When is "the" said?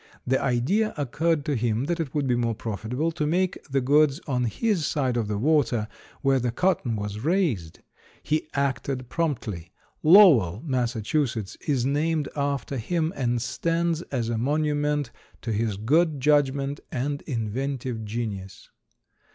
0.25-0.41, 3.69-3.81, 5.27-5.37, 6.39-6.49